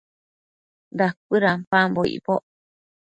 [0.97, 2.43] Dacuëdampambo icboc